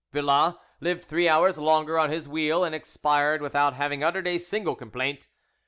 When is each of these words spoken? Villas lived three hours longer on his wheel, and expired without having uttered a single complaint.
Villas 0.11 0.55
lived 0.79 1.03
three 1.05 1.29
hours 1.29 1.59
longer 1.59 1.99
on 1.99 2.09
his 2.09 2.27
wheel, 2.27 2.63
and 2.63 2.73
expired 2.73 3.39
without 3.39 3.75
having 3.75 4.03
uttered 4.03 4.25
a 4.25 4.39
single 4.39 4.73
complaint. 4.73 5.27